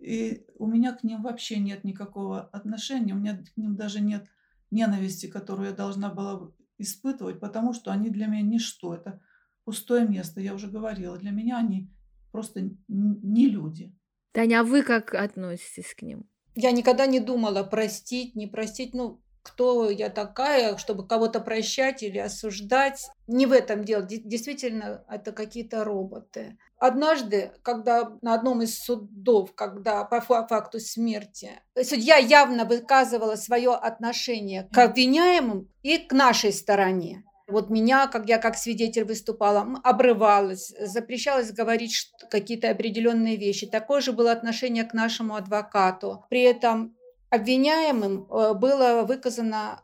[0.00, 4.26] И у меня к ним вообще нет никакого отношения, у меня к ним даже нет
[4.70, 9.20] ненависти, которую я должна была испытывать, потому что они для меня ничто, это
[9.64, 11.18] пустое место, я уже говорила.
[11.18, 11.90] Для меня они
[12.32, 13.94] просто не люди.
[14.32, 16.26] Таня, а вы как относитесь к ним?
[16.54, 18.94] Я никогда не думала простить, не простить.
[18.94, 23.08] Ну, кто я такая, чтобы кого-то прощать или осуждать.
[23.26, 24.02] Не в этом дело.
[24.02, 26.58] Действительно, это какие-то роботы.
[26.78, 34.68] Однажды, когда на одном из судов, когда по факту смерти, судья явно выказывала свое отношение
[34.72, 37.24] к обвиняемым и к нашей стороне.
[37.50, 43.66] Вот меня, как я как свидетель выступала, обрывалась, запрещалось говорить какие-то определенные вещи.
[43.66, 46.24] Такое же было отношение к нашему адвокату.
[46.30, 46.96] При этом
[47.30, 49.82] обвиняемым э, было выказано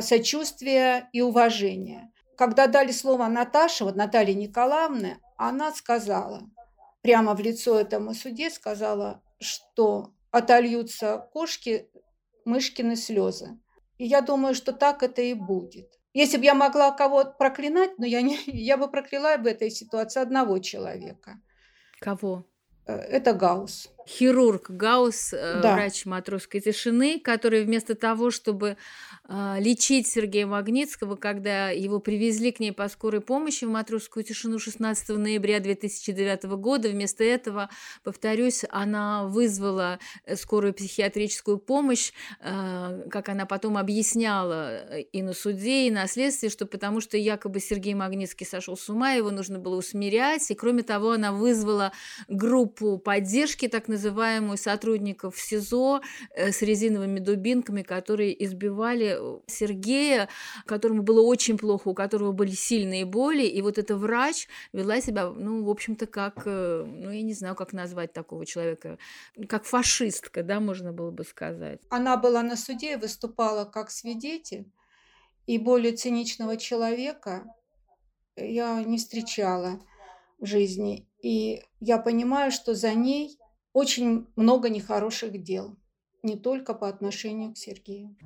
[0.00, 2.10] сочувствие и уважение.
[2.36, 6.42] когда дали слово Наташе, вот Наталье Николаевне, она сказала,
[7.00, 11.88] прямо в лицо этому суде сказала, что отольются кошки
[12.44, 13.58] мышкины слезы.
[13.96, 15.88] И я думаю, что так это и будет.
[16.12, 20.20] Если бы я могла кого-то проклинать, но я, не, я бы прокляла в этой ситуации
[20.20, 21.40] одного человека.
[22.00, 22.44] Кого?
[22.86, 25.74] Э, это Гаус хирург Гаус, э, да.
[25.74, 28.76] врач матросской тишины, который вместо того, чтобы
[29.28, 34.58] э, лечить Сергея Магнитского, когда его привезли к ней по скорой помощи в матросскую тишину
[34.58, 37.68] 16 ноября 2009 года, вместо этого,
[38.04, 45.90] повторюсь, она вызвала э, скорую психиатрическую помощь, как она потом объясняла и на суде, и
[45.90, 50.50] на следствии, что потому что якобы Сергей Магнитский сошел с ума, его нужно было усмирять,
[50.50, 51.92] и кроме того, она вызвала
[52.28, 56.00] группу поддержки, так называемую, называемую сотрудников СИЗО
[56.34, 60.28] э, с резиновыми дубинками, которые избивали э, Сергея,
[60.66, 65.30] которому было очень плохо, у которого были сильные боли, и вот эта врач вела себя,
[65.30, 68.98] ну, в общем-то, как, э, ну, я не знаю, как назвать такого человека,
[69.48, 71.80] как фашистка, да, можно было бы сказать.
[71.88, 74.70] Она была на суде выступала как свидетель,
[75.46, 77.44] и более циничного человека
[78.36, 79.80] я не встречала
[80.38, 81.06] в жизни.
[81.22, 83.38] И я понимаю, что за ней
[83.76, 85.76] очень много нехороших дел,
[86.22, 88.16] не только по отношению к Сергею.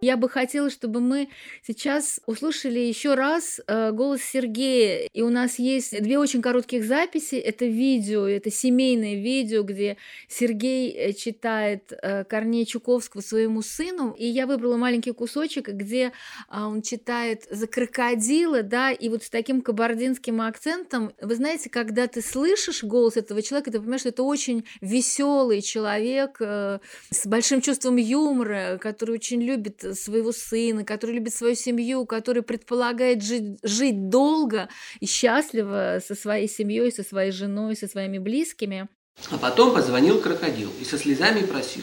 [0.00, 1.28] Я бы хотела, чтобы мы
[1.66, 5.08] сейчас услышали еще раз э, голос Сергея.
[5.12, 7.34] И у нас есть две очень коротких записи.
[7.34, 9.96] Это видео, это семейное видео, где
[10.28, 14.14] Сергей э, читает э, Корнея Чуковского своему сыну.
[14.16, 16.12] И я выбрала маленький кусочек, где
[16.48, 21.12] э, он читает за крокодила, да, и вот с таким кабардинским акцентом.
[21.20, 26.40] Вы знаете, когда ты слышишь голос этого человека, ты понимаешь, что это очень веселый человек
[26.40, 33.22] с большим чувством юмора, который очень любит своего сына, который любит свою семью, который предполагает
[33.22, 34.68] жить, жить долго
[35.00, 38.88] и счастливо со своей семьей, со своей женой, со своими близкими.
[39.30, 41.82] А потом позвонил крокодил и со слезами просил,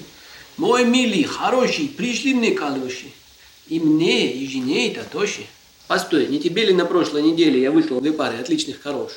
[0.58, 3.08] «Мой милый, хороший, пришли мне калоши,
[3.68, 5.46] и мне, и жене, и Татоши».
[5.88, 9.12] Постой, не тебе ли на прошлой неделе я выслал две пары отличных хорош?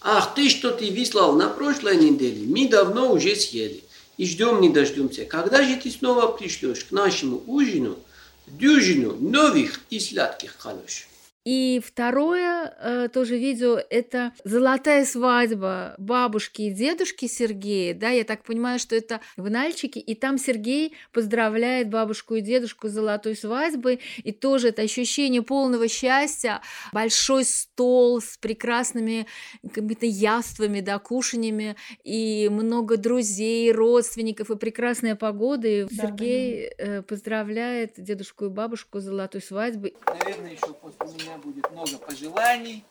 [0.00, 3.82] Ах, ты что ты выслал на прошлой неделе, мы давно уже съели.
[4.16, 5.24] И ждем не дождемся.
[5.24, 7.98] Когда же ты снова пришлешь к нашему ужину–
[8.46, 11.13] dužinu novih izgladkih kaloša.
[11.44, 18.44] И второе э, тоже видео– это золотая свадьба бабушки и дедушки Сергея, да, я так
[18.44, 24.00] понимаю, что это в Нальчике, и там Сергей поздравляет бабушку и дедушку с золотой свадьбой,
[24.22, 26.62] и тоже это ощущение полного счастья,
[26.94, 29.26] большой стол с прекрасными
[29.62, 37.02] какими-то яствами, да, кушаньями, и много друзей, родственников, и прекрасная погода, и да, Сергей э,
[37.02, 39.94] поздравляет дедушку и бабушку с золотой свадьбой.
[40.06, 42.84] Наверное, еще после меня меня будет много пожеланий,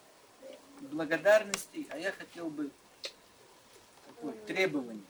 [0.81, 2.69] благодарностей, а я хотел бы
[4.07, 5.03] такое требование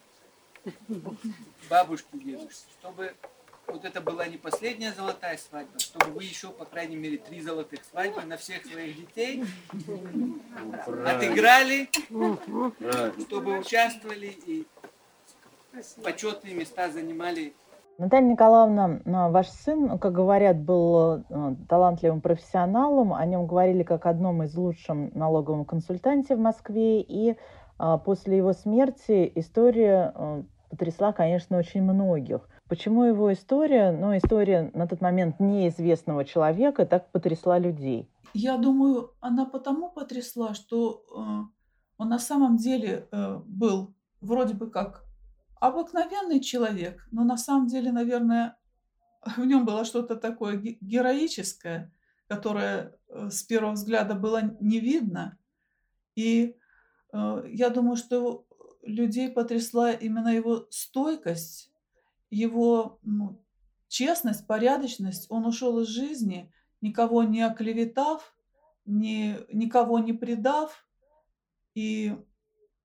[1.70, 3.16] бабушке, дедушке, чтобы
[3.68, 7.80] вот это была не последняя золотая свадьба, чтобы вы еще, по крайней мере, три золотых
[7.90, 9.44] свадьбы на всех своих детей
[11.06, 11.90] отыграли,
[13.26, 14.68] чтобы участвовали и
[16.04, 17.54] почетные места занимали
[18.00, 23.14] Наталья Николаевна, ваш сын, как говорят, был э, талантливым профессионалом.
[23.14, 27.02] О нем говорили как одном из лучших налоговом консультанте в Москве.
[27.02, 27.38] И
[27.78, 30.14] а, после его смерти история
[30.70, 32.50] потрясла, конечно, очень многих.
[32.68, 38.10] Почему его история, ну, история на тот момент неизвестного человека так потрясла людей?
[38.34, 41.04] Я думаю, она потому потрясла, что
[41.98, 45.03] он на самом деле э, был вроде бы как
[45.64, 48.58] обыкновенный человек, но на самом деле, наверное,
[49.38, 51.94] в нем было что-то такое героическое,
[52.28, 55.38] которое э, с первого взгляда было не видно.
[56.16, 56.58] И
[57.14, 58.46] э, я думаю, что
[58.82, 61.72] людей потрясла именно его стойкость,
[62.30, 63.42] его ну,
[63.88, 65.28] честность, порядочность.
[65.30, 66.52] Он ушел из жизни,
[66.82, 68.36] никого не оклеветав,
[68.86, 70.86] ни, никого не предав.
[71.74, 72.18] И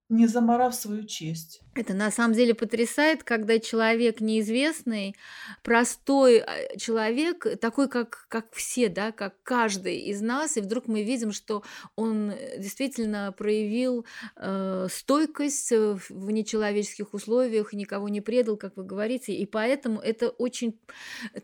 [0.09, 1.61] не заморав свою честь.
[1.75, 5.15] Это на самом деле потрясает, когда человек неизвестный,
[5.63, 11.05] простой а, человек, такой, как, как все, да, как каждый из нас, и вдруг мы
[11.05, 11.63] видим, что
[11.95, 14.05] он действительно проявил
[14.37, 20.81] э, стойкость в нечеловеческих условиях, никого не предал, как вы говорите, и поэтому это очень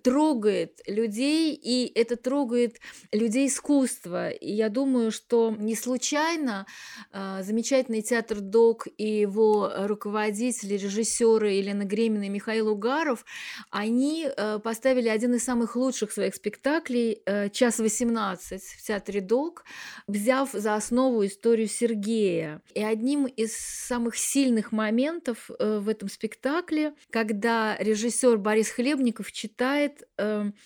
[0.02, 2.80] трогает людей, и это трогает
[3.12, 4.30] людей искусства.
[4.30, 6.66] И я думаю, что не случайно
[7.12, 13.24] э, замечательный театр Док и его руководители, режиссеры Елена Гремина и Михаил Угаров,
[13.70, 19.64] они э, поставили один из самых лучших своих спектаклей э, «Час 18» в театре Док,
[20.06, 22.62] взяв за основу историю Сергея.
[22.74, 30.06] И одним из самых сильных моментов э, в этом спектакле, когда режиссер Борис Хлебников читает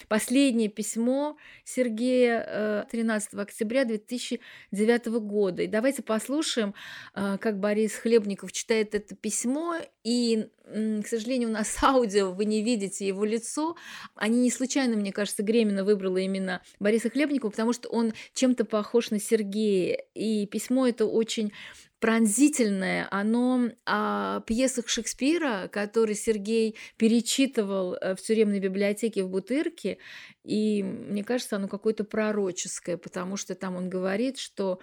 [0.09, 5.63] последнее письмо Сергея 13 октября 2009 года.
[5.63, 6.75] И давайте послушаем,
[7.15, 13.07] как Борис Хлебников читает это письмо, и, к сожалению, у нас аудио, вы не видите
[13.07, 13.77] его лицо.
[14.15, 19.11] Они не случайно, мне кажется, Гремина выбрала именно Бориса Хлебникова, потому что он чем-то похож
[19.11, 20.03] на Сергея.
[20.15, 21.53] И письмо это очень
[22.01, 29.99] пронзительное, оно о пьесах Шекспира, которые Сергей перечитывал э, в тюремной библиотеке в Бутырке,
[30.45, 34.79] и мне кажется, оно какое-то пророческое, потому что там он говорит, что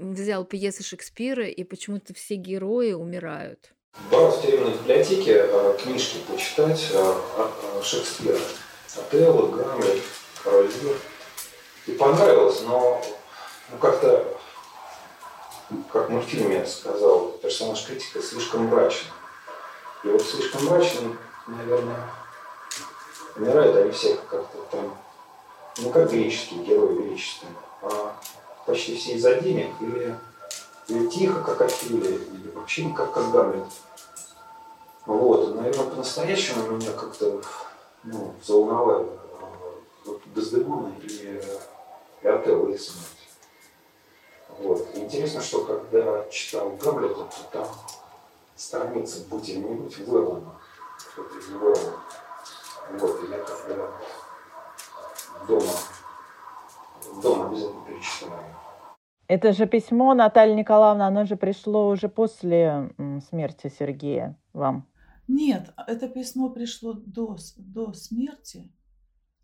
[0.00, 3.72] взял пьесы Шекспира, и почему-то все герои умирают.
[4.10, 7.14] Брал в тюремной библиотеке э, книжки почитать э,
[7.82, 8.38] Шекспира.
[8.96, 10.02] Отелло, Гамлет,
[10.42, 10.96] Король Лир.
[11.86, 13.02] И понравилось, но
[13.70, 14.40] ну, как-то
[15.92, 19.10] как в мультфильме сказал персонаж критика, слишком мрачный.
[20.04, 22.10] И вот слишком мрачным, наверное,
[23.36, 24.98] умирают они все как-то там,
[25.78, 28.16] ну как греческие герои величественные, а
[28.70, 30.16] почти все из-за денег или,
[30.88, 33.66] или тихо, как Офелия, или вообще как, как Гамлет.
[35.06, 37.42] Вот, наверное, по-настоящему меня как-то
[38.04, 39.08] ну, заволновали
[40.04, 41.42] вот, Дездемона или,
[42.22, 43.06] или Отелло их смерть.
[44.58, 44.86] Вот.
[44.94, 47.68] интересно, что когда читал Гамлета, то там
[48.56, 50.54] страница «Будь или не будь» вырвана.
[51.12, 51.92] Кто-то из вырван.
[52.90, 53.24] Вот.
[53.24, 53.90] И я когда
[55.48, 55.72] дома,
[57.22, 58.59] дома обязательно перечитаю.
[59.30, 62.90] Это же письмо, Наталья Николаевна, оно же пришло уже после
[63.28, 64.88] смерти Сергея вам.
[65.28, 68.72] Нет, это письмо пришло до, до смерти.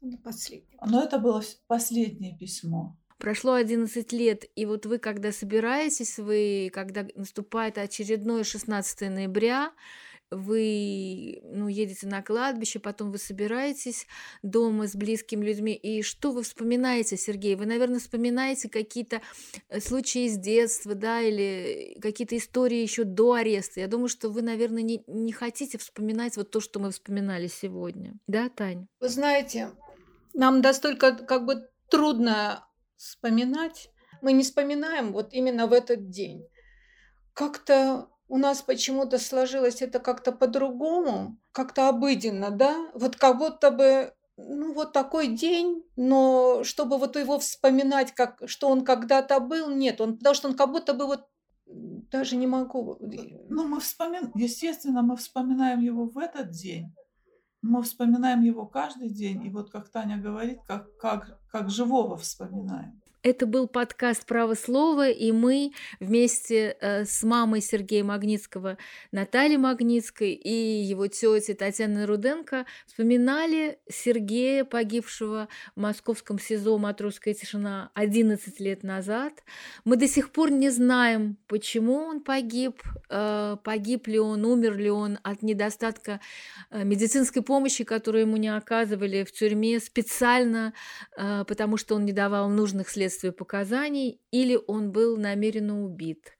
[0.00, 0.76] Ну, последнее.
[0.84, 2.96] Но это было последнее письмо.
[3.18, 9.70] Прошло 11 лет, и вот вы, когда собираетесь, вы, когда наступает очередное 16 ноября,
[10.30, 14.06] вы ну, едете на кладбище, потом вы собираетесь
[14.42, 17.54] дома с близкими людьми, и что вы вспоминаете, Сергей?
[17.54, 19.20] Вы, наверное, вспоминаете какие-то
[19.68, 23.80] э, случаи из детства, да, или какие-то истории еще до ареста.
[23.80, 28.14] Я думаю, что вы, наверное, не, не хотите вспоминать вот то, что мы вспоминали сегодня.
[28.26, 28.88] Да, Тань?
[29.00, 29.70] Вы знаете,
[30.34, 32.66] нам настолько как бы трудно
[32.96, 33.90] вспоминать,
[34.22, 36.46] мы не вспоминаем вот именно в этот день.
[37.32, 42.90] Как-то у нас почему-то сложилось это как-то по-другому, как-то обыденно, да?
[42.94, 48.68] Вот как будто бы ну, вот такой день, но чтобы вот его вспоминать, как, что
[48.68, 51.26] он когда-то был, нет, он, потому что он как будто бы вот
[51.66, 52.98] даже не могу.
[53.48, 56.94] Ну, мы вспоминаем, естественно, мы вспоминаем его в этот день,
[57.62, 63.00] мы вспоминаем его каждый день, и вот как Таня говорит, как, как, как живого вспоминаем.
[63.26, 68.78] Это был подкаст «Право слова», и мы вместе э, с мамой Сергея Магнитского,
[69.10, 77.90] Натальей Магнитской и его тетей Татьяной Руденко вспоминали Сергея, погибшего в московском СИЗО «Матросская тишина»
[77.94, 79.32] 11 лет назад.
[79.84, 84.88] Мы до сих пор не знаем, почему он погиб, э, погиб ли он, умер ли
[84.88, 86.20] он от недостатка
[86.70, 90.72] э, медицинской помощи, которую ему не оказывали в тюрьме специально,
[91.16, 96.36] потому что он не давал нужных следствий соответствие показаний, или он был намеренно убит.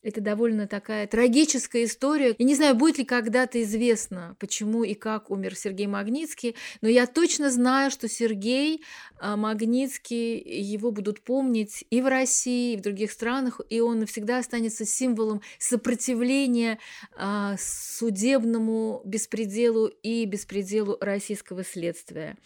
[0.00, 2.34] Это довольно такая трагическая история.
[2.38, 7.06] Я не знаю, будет ли когда-то известно, почему и как умер Сергей Магнитский, но я
[7.06, 8.84] точно знаю, что Сергей
[9.18, 14.38] а, Магнитский, его будут помнить и в России, и в других странах, и он навсегда
[14.38, 16.78] останется символом сопротивления
[17.16, 22.36] а, судебному беспределу и беспределу российского следствия.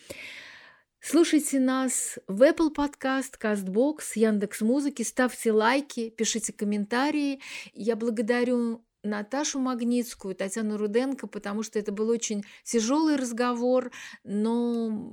[1.05, 7.41] Слушайте нас в Apple Podcast, CastBox, Яндекс Музыки, ставьте лайки, пишите комментарии.
[7.75, 13.91] Я благодарю Наташу Магнитскую, Татьяну Руденко, потому что это был очень тяжелый разговор,
[14.23, 15.13] но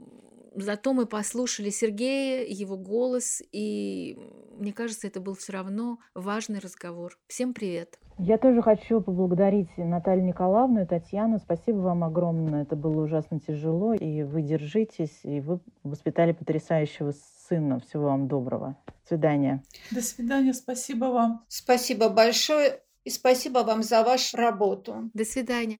[0.61, 4.17] зато мы послушали Сергея, его голос, и
[4.57, 7.17] мне кажется, это был все равно важный разговор.
[7.27, 7.99] Всем привет!
[8.21, 11.39] Я тоже хочу поблагодарить Наталью Николаевну и Татьяну.
[11.39, 12.63] Спасибо вам огромное.
[12.63, 17.13] Это было ужасно тяжело, и вы держитесь, и вы воспитали потрясающего
[17.47, 17.79] сына.
[17.79, 18.75] Всего вам доброго.
[18.87, 19.63] До свидания.
[19.91, 20.53] До свидания.
[20.53, 21.45] Спасибо вам.
[21.47, 22.81] Спасибо большое.
[23.05, 25.09] И спасибо вам за вашу работу.
[25.13, 25.77] До свидания.